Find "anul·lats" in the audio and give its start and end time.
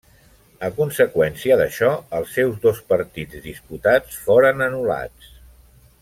4.71-5.29